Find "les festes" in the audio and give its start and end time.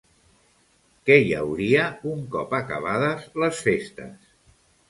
3.45-4.37